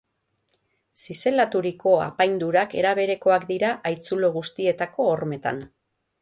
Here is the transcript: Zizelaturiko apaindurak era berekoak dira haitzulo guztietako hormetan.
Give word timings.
Zizelaturiko 1.01 1.93
apaindurak 2.05 2.73
era 2.79 2.95
berekoak 3.01 3.45
dira 3.53 3.71
haitzulo 3.91 4.33
guztietako 4.39 5.07
hormetan. 5.13 5.63